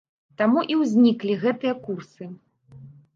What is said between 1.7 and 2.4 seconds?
курсы.